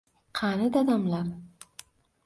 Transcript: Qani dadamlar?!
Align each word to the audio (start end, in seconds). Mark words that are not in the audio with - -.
Qani 0.39 0.71
dadamlar?! 0.77 1.27